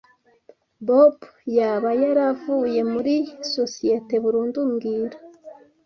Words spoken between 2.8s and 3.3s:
muri